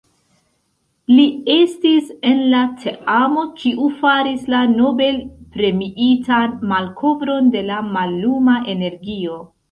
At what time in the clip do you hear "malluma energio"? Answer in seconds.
7.99-9.37